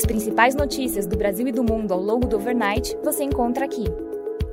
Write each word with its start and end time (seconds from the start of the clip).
As 0.00 0.06
principais 0.06 0.54
notícias 0.54 1.06
do 1.06 1.14
Brasil 1.14 1.46
e 1.46 1.52
do 1.52 1.62
mundo 1.62 1.92
ao 1.92 2.00
longo 2.00 2.26
do 2.26 2.36
overnight 2.36 2.96
você 3.04 3.22
encontra 3.22 3.66
aqui. 3.66 3.84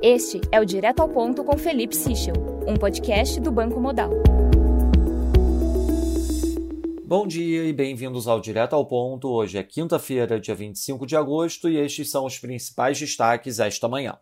Este 0.02 0.42
é 0.52 0.60
o 0.60 0.64
Direto 0.66 1.00
ao 1.00 1.08
Ponto 1.08 1.42
com 1.42 1.56
Felipe 1.56 1.96
Sichel, 1.96 2.34
um 2.66 2.76
podcast 2.76 3.40
do 3.40 3.50
Banco 3.50 3.80
Modal. 3.80 4.10
Bom 7.02 7.26
dia 7.26 7.64
e 7.64 7.72
bem-vindos 7.72 8.28
ao 8.28 8.40
Direto 8.40 8.74
ao 8.74 8.84
Ponto. 8.84 9.30
Hoje 9.30 9.56
é 9.56 9.62
quinta-feira, 9.62 10.38
dia 10.38 10.54
25 10.54 11.06
de 11.06 11.16
agosto, 11.16 11.66
e 11.66 11.78
estes 11.78 12.10
são 12.10 12.26
os 12.26 12.38
principais 12.38 12.98
destaques 12.98 13.58
esta 13.58 13.88
manhã. 13.88 14.18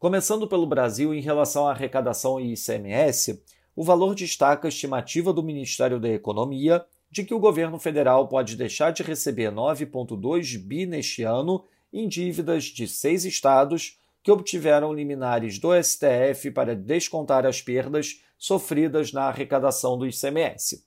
Começando 0.00 0.48
pelo 0.48 0.66
Brasil, 0.66 1.14
em 1.14 1.20
relação 1.20 1.68
à 1.68 1.70
arrecadação 1.70 2.40
e 2.40 2.54
ICMS, 2.54 3.40
o 3.76 3.84
valor 3.84 4.16
destaca 4.16 4.66
a 4.66 4.68
estimativa 4.68 5.32
do 5.32 5.44
Ministério 5.44 6.00
da 6.00 6.08
Economia 6.08 6.84
de 7.10 7.24
que 7.24 7.34
o 7.34 7.38
governo 7.38 7.78
federal 7.78 8.28
pode 8.28 8.56
deixar 8.56 8.90
de 8.90 9.02
receber 9.02 9.50
9,2 9.50 10.58
bi 10.58 10.86
neste 10.86 11.22
ano 11.22 11.64
em 11.92 12.08
dívidas 12.08 12.64
de 12.64 12.86
seis 12.86 13.24
estados 13.24 13.98
que 14.22 14.30
obtiveram 14.30 14.92
liminares 14.92 15.58
do 15.58 15.70
STF 15.80 16.50
para 16.50 16.74
descontar 16.74 17.46
as 17.46 17.62
perdas 17.62 18.20
sofridas 18.36 19.12
na 19.12 19.24
arrecadação 19.24 19.96
do 19.96 20.06
ICMS. 20.06 20.84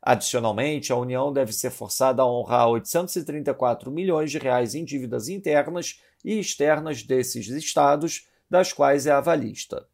Adicionalmente, 0.00 0.92
a 0.92 0.96
União 0.96 1.32
deve 1.32 1.52
ser 1.52 1.70
forçada 1.70 2.22
a 2.22 2.26
honrar 2.26 2.68
834 2.68 3.90
milhões 3.90 4.30
de 4.30 4.38
reais 4.38 4.76
em 4.76 4.84
dívidas 4.84 5.28
internas 5.28 6.00
e 6.24 6.38
externas 6.38 7.02
desses 7.02 7.48
estados, 7.48 8.28
das 8.48 8.72
quais 8.72 9.06
é 9.06 9.10
avalista. 9.10 9.84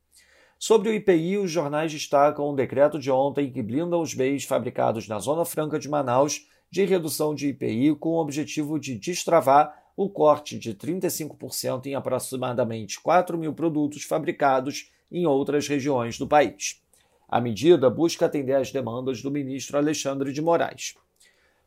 Sobre 0.64 0.90
o 0.90 0.94
IPI, 0.94 1.38
os 1.38 1.50
jornais 1.50 1.90
destacam 1.90 2.48
um 2.48 2.54
decreto 2.54 2.96
de 2.96 3.10
ontem 3.10 3.50
que 3.50 3.60
blinda 3.60 3.98
os 3.98 4.14
bens 4.14 4.44
fabricados 4.44 5.08
na 5.08 5.18
Zona 5.18 5.44
Franca 5.44 5.76
de 5.76 5.88
Manaus 5.88 6.46
de 6.70 6.84
redução 6.84 7.34
de 7.34 7.48
IPI 7.48 7.96
com 7.96 8.10
o 8.10 8.20
objetivo 8.20 8.78
de 8.78 8.96
destravar 8.96 9.74
o 9.96 10.08
corte 10.08 10.56
de 10.56 10.72
35% 10.72 11.86
em 11.86 11.96
aproximadamente 11.96 13.00
4 13.00 13.36
mil 13.36 13.52
produtos 13.52 14.04
fabricados 14.04 14.88
em 15.10 15.26
outras 15.26 15.66
regiões 15.66 16.16
do 16.16 16.28
país. 16.28 16.80
A 17.28 17.40
medida 17.40 17.90
busca 17.90 18.26
atender 18.26 18.54
às 18.54 18.70
demandas 18.70 19.20
do 19.20 19.32
ministro 19.32 19.76
Alexandre 19.76 20.32
de 20.32 20.40
Moraes. 20.40 20.94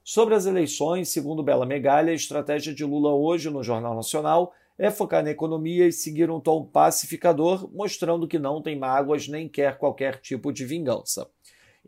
Sobre 0.07 0.35
as 0.35 0.45
eleições, 0.45 1.09
segundo 1.09 1.41
Bela 1.41 1.65
Megalha, 1.65 2.11
a 2.11 2.15
estratégia 2.15 2.71
de 2.71 2.85
Lula 2.85 3.11
hoje 3.15 3.49
no 3.49 3.63
Jornal 3.63 3.95
Nacional 3.95 4.53
é 4.77 4.91
focar 4.91 5.23
na 5.23 5.31
economia 5.31 5.87
e 5.87 5.91
seguir 5.91 6.29
um 6.29 6.39
tom 6.39 6.63
pacificador, 6.63 7.67
mostrando 7.73 8.27
que 8.27 8.37
não 8.37 8.61
tem 8.61 8.77
mágoas 8.77 9.27
nem 9.27 9.49
quer 9.49 9.79
qualquer 9.79 10.21
tipo 10.21 10.53
de 10.53 10.63
vingança. 10.63 11.27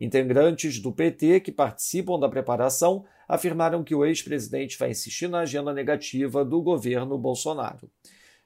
Integrantes 0.02 0.80
do 0.80 0.92
PT 0.92 1.42
que 1.42 1.52
participam 1.52 2.20
da 2.20 2.28
preparação 2.28 3.06
afirmaram 3.28 3.84
que 3.84 3.94
o 3.94 4.04
ex-presidente 4.04 4.80
vai 4.80 4.90
insistir 4.90 5.28
na 5.28 5.42
agenda 5.42 5.72
negativa 5.72 6.44
do 6.44 6.60
governo 6.60 7.20
Bolsonaro. 7.20 7.88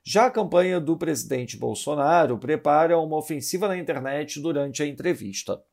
Já 0.03 0.25
a 0.25 0.31
campanha 0.31 0.81
do 0.81 0.97
presidente 0.97 1.55
Bolsonaro 1.55 2.37
prepara 2.37 2.99
uma 2.99 3.15
ofensiva 3.15 3.69
na 3.69 3.77
internet 3.77 4.37
durante 4.41 4.83
a 4.83 4.85
entrevista. 4.85 5.63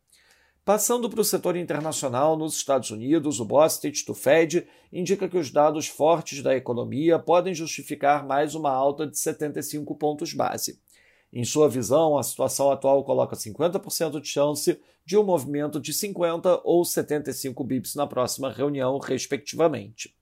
Passando 0.68 1.08
para 1.08 1.22
o 1.22 1.24
setor 1.24 1.56
internacional, 1.56 2.36
nos 2.36 2.54
Estados 2.54 2.90
Unidos, 2.90 3.40
o 3.40 3.44
Bostic 3.46 4.04
do 4.06 4.12
Fed 4.12 4.68
indica 4.92 5.26
que 5.26 5.38
os 5.38 5.50
dados 5.50 5.88
fortes 5.88 6.42
da 6.42 6.54
economia 6.54 7.18
podem 7.18 7.54
justificar 7.54 8.26
mais 8.26 8.54
uma 8.54 8.70
alta 8.70 9.06
de 9.06 9.18
75 9.18 9.94
pontos 9.94 10.34
base. 10.34 10.78
Em 11.32 11.42
sua 11.42 11.70
visão, 11.70 12.18
a 12.18 12.22
situação 12.22 12.70
atual 12.70 13.02
coloca 13.02 13.34
50% 13.34 14.20
de 14.20 14.28
chance 14.28 14.78
de 15.06 15.16
um 15.16 15.24
movimento 15.24 15.80
de 15.80 15.94
50 15.94 16.60
ou 16.62 16.84
75 16.84 17.64
bips 17.64 17.94
na 17.94 18.06
próxima 18.06 18.52
reunião, 18.52 18.98
respectivamente. 18.98 20.14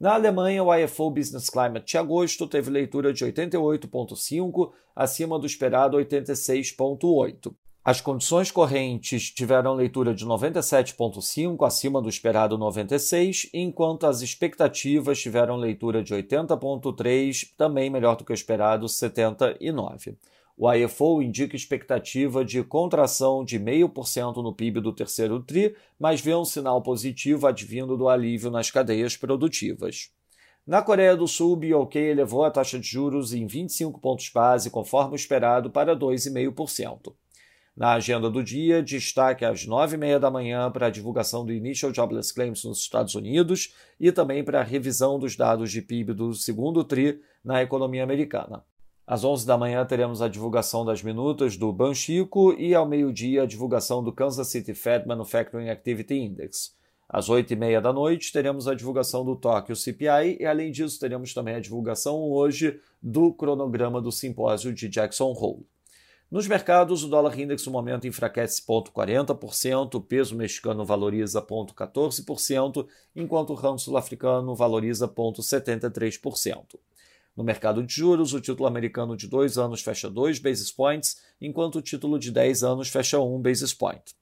Na 0.00 0.14
Alemanha, 0.14 0.64
o 0.64 0.74
IFO 0.74 1.08
Business 1.08 1.48
Climate 1.48 1.86
de 1.86 1.98
agosto 1.98 2.48
teve 2.48 2.68
leitura 2.68 3.12
de 3.12 3.24
88,5, 3.24 4.72
acima 4.96 5.38
do 5.38 5.46
esperado 5.46 5.96
86,8. 5.98 7.54
As 7.88 8.02
condições 8.02 8.50
correntes 8.50 9.30
tiveram 9.30 9.72
leitura 9.72 10.14
de 10.14 10.26
97,5, 10.26 11.66
acima 11.66 12.02
do 12.02 12.08
esperado 12.10 12.58
96, 12.58 13.48
enquanto 13.54 14.06
as 14.06 14.20
expectativas 14.20 15.18
tiveram 15.18 15.56
leitura 15.56 16.02
de 16.02 16.14
80,3, 16.14 17.54
também 17.56 17.88
melhor 17.88 18.14
do 18.14 18.26
que 18.26 18.32
o 18.32 18.34
esperado 18.34 18.86
79. 18.86 20.18
O 20.54 20.70
IFO 20.70 21.22
indica 21.22 21.56
expectativa 21.56 22.44
de 22.44 22.62
contração 22.62 23.42
de 23.42 23.58
0,5% 23.58 24.42
no 24.42 24.52
PIB 24.52 24.82
do 24.82 24.92
terceiro 24.92 25.42
TRI, 25.42 25.74
mas 25.98 26.20
vê 26.20 26.34
um 26.34 26.44
sinal 26.44 26.82
positivo 26.82 27.46
advindo 27.46 27.96
do 27.96 28.10
alívio 28.10 28.50
nas 28.50 28.70
cadeias 28.70 29.16
produtivas. 29.16 30.10
Na 30.66 30.82
Coreia 30.82 31.16
do 31.16 31.26
Sul, 31.26 31.54
o 31.54 31.56
BOK 31.56 31.96
elevou 31.96 32.44
a 32.44 32.50
taxa 32.50 32.78
de 32.78 32.86
juros 32.86 33.32
em 33.32 33.46
25 33.46 33.98
pontos 33.98 34.28
base, 34.28 34.68
conforme 34.68 35.14
o 35.14 35.16
esperado, 35.16 35.70
para 35.70 35.96
2,5%. 35.96 37.14
Na 37.78 37.92
agenda 37.92 38.28
do 38.28 38.42
dia, 38.42 38.82
destaque 38.82 39.44
às 39.44 39.64
9h30 39.64 40.18
da 40.18 40.28
manhã 40.28 40.68
para 40.68 40.88
a 40.88 40.90
divulgação 40.90 41.46
do 41.46 41.52
Initial 41.52 41.94
Jobless 41.94 42.34
Claims 42.34 42.64
nos 42.64 42.80
Estados 42.80 43.14
Unidos 43.14 43.72
e 44.00 44.10
também 44.10 44.42
para 44.42 44.58
a 44.58 44.64
revisão 44.64 45.16
dos 45.16 45.36
dados 45.36 45.70
de 45.70 45.80
PIB 45.80 46.12
do 46.12 46.34
segundo 46.34 46.82
TRI 46.82 47.20
na 47.44 47.62
economia 47.62 48.02
americana. 48.02 48.64
Às 49.06 49.22
11 49.22 49.46
da 49.46 49.56
manhã 49.56 49.86
teremos 49.86 50.20
a 50.20 50.26
divulgação 50.26 50.84
das 50.84 51.04
minutas 51.04 51.56
do 51.56 51.72
Banxico 51.72 52.52
e 52.54 52.74
ao 52.74 52.84
meio-dia 52.84 53.44
a 53.44 53.46
divulgação 53.46 54.02
do 54.02 54.12
Kansas 54.12 54.48
City 54.48 54.74
Fed 54.74 55.06
Manufacturing 55.06 55.68
Activity 55.68 56.14
Index. 56.14 56.76
Às 57.08 57.28
8 57.28 57.52
e 57.52 57.56
meia 57.56 57.80
da 57.80 57.92
noite 57.92 58.32
teremos 58.32 58.66
a 58.66 58.74
divulgação 58.74 59.24
do 59.24 59.36
Tóquio 59.36 59.76
CPI 59.76 60.38
e 60.40 60.44
além 60.44 60.72
disso 60.72 60.98
teremos 60.98 61.32
também 61.32 61.54
a 61.54 61.60
divulgação 61.60 62.28
hoje 62.28 62.80
do 63.00 63.32
cronograma 63.32 64.02
do 64.02 64.10
simpósio 64.10 64.74
de 64.74 64.88
Jackson 64.88 65.30
Hole. 65.30 65.64
Nos 66.30 66.46
mercados, 66.46 67.02
o 67.02 67.08
dólar 67.08 67.38
index 67.40 67.64
no 67.64 67.72
momento 67.72 68.06
enfraquece 68.06 68.60
0,40%, 68.60 69.94
o 69.94 70.00
peso 70.02 70.36
mexicano 70.36 70.84
valoriza 70.84 71.40
0,14%, 71.40 72.86
enquanto 73.16 73.50
o 73.50 73.54
ramo 73.54 73.78
sul-africano 73.78 74.54
valoriza 74.54 75.08
0,73%. 75.08 76.78
No 77.34 77.42
mercado 77.42 77.82
de 77.82 77.94
juros, 77.94 78.34
o 78.34 78.40
título 78.42 78.66
americano 78.66 79.16
de 79.16 79.26
2 79.26 79.56
anos 79.56 79.80
fecha 79.80 80.10
2 80.10 80.38
basis 80.38 80.70
points, 80.70 81.16
enquanto 81.40 81.76
o 81.76 81.82
título 81.82 82.18
de 82.18 82.30
10 82.30 82.62
anos 82.62 82.90
fecha 82.90 83.18
1 83.18 83.40
basis 83.40 83.72
point. 83.72 84.14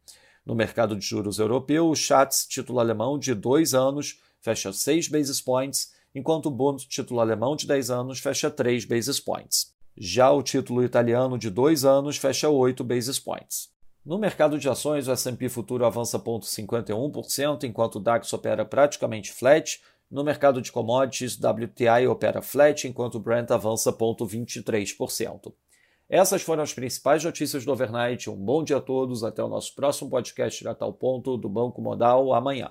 No 0.45 0.55
mercado 0.55 0.95
de 0.95 1.05
juros 1.05 1.41
europeu, 1.41 1.89
o 1.89 1.97
Schatz, 1.97 2.47
título 2.47 2.79
alemão 2.79 3.19
de 3.19 3.35
2 3.35 3.75
anos, 3.75 4.21
fecha 4.41 4.73
6 4.73 5.09
basis 5.09 5.41
points, 5.41 5.93
enquanto 6.15 6.47
o 6.47 6.51
Bund, 6.53 6.87
título 6.87 7.19
alemão 7.19 7.57
de 7.57 7.67
10 7.67 7.91
anos, 7.91 8.21
fecha 8.21 8.49
3 8.49 8.85
basis 8.85 9.19
points. 9.19 9.76
Já 9.97 10.31
o 10.31 10.43
título 10.43 10.85
italiano 10.85 11.39
de 11.39 11.49
2 11.49 11.85
anos 11.85 12.17
fecha 12.17 12.49
8 12.49 12.85
basis 12.85 13.19
points. 13.19 13.71
No 14.05 14.19
mercado 14.19 14.59
de 14.59 14.69
ações, 14.69 15.09
o 15.09 15.13
S&P 15.13 15.49
futuro 15.49 15.85
avança 15.85 16.19
0,51%, 16.19 17.65
enquanto 17.65 17.97
o 17.97 18.01
DAX 18.01 18.33
opera 18.33 18.65
praticamente 18.65 19.33
flat, 19.33 19.81
no 20.11 20.23
mercado 20.23 20.63
de 20.63 20.71
commodities, 20.71 21.37
WTI 21.37 22.07
opera 22.07 22.41
flat, 22.41 22.87
enquanto 22.87 23.17
o 23.17 23.21
Brent 23.21 23.51
avança 23.51 23.93
0,23%. 23.93 25.53
Essas 26.09 26.43
foram 26.43 26.63
as 26.63 26.73
principais 26.73 27.25
notícias 27.25 27.65
do 27.65 27.73
overnight. 27.73 28.31
Um 28.31 28.37
bom 28.37 28.63
dia 28.63 28.77
a 28.77 28.81
todos. 28.81 29.25
Até 29.25 29.43
o 29.43 29.49
nosso 29.49 29.75
próximo 29.75 30.09
podcast 30.09 30.61
direto 30.61 30.83
ao 30.83 30.93
ponto 30.93 31.37
do 31.37 31.49
Banco 31.49 31.83
Modal 31.83 32.33
amanhã. 32.33 32.71